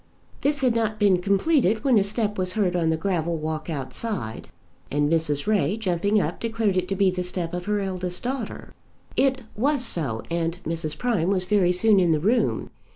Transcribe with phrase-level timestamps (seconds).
[0.41, 4.47] This had not been completed when a step was heard on the gravel walk outside,
[4.89, 5.45] and Mrs.
[5.45, 8.73] Ray, jumping up, declared it to be the step of her eldest daughter.
[9.15, 10.97] It was so, and Mrs.
[10.97, 12.71] Prime was very soon in the room.